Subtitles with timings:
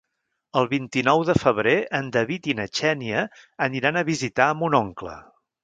[0.61, 3.23] El vint-i-nou de febrer en David i na Xènia
[3.69, 5.17] aniran a visitar mon oncle.